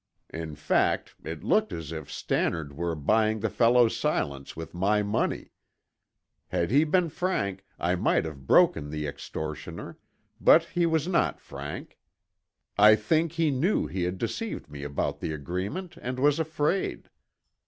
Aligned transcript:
In 0.33 0.55
fact, 0.55 1.13
it 1.23 1.43
looked 1.43 1.71
as 1.71 1.91
if 1.91 2.11
Stannard 2.11 2.75
were 2.75 2.95
buying 2.95 3.41
the 3.41 3.51
fellow's 3.51 3.95
silence 3.95 4.55
with 4.55 4.73
my 4.73 5.03
money. 5.03 5.51
Had 6.47 6.71
he 6.71 6.85
been 6.85 7.07
frank, 7.07 7.63
I 7.77 7.93
might 7.93 8.25
have 8.25 8.47
broken 8.47 8.89
the 8.89 9.05
extortioner, 9.05 9.99
but 10.39 10.63
he 10.63 10.87
was 10.87 11.07
not 11.07 11.39
frank. 11.39 11.99
I 12.79 12.95
think 12.95 13.33
he 13.33 13.51
knew 13.51 13.85
he 13.85 14.01
had 14.05 14.17
deceived 14.17 14.71
me 14.71 14.81
about 14.81 15.19
the 15.19 15.33
agreement 15.33 15.95
and 16.01 16.17
was 16.17 16.39
afraid. 16.39 17.07